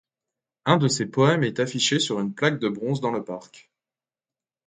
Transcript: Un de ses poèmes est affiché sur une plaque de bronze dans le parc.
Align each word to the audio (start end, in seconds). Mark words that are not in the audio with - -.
Un 0.65 0.77
de 0.77 0.87
ses 0.87 1.05
poèmes 1.05 1.43
est 1.43 1.59
affiché 1.59 1.99
sur 1.99 2.19
une 2.19 2.33
plaque 2.33 2.57
de 2.57 2.67
bronze 2.69 3.01
dans 3.01 3.11
le 3.11 3.23
parc. 3.23 3.69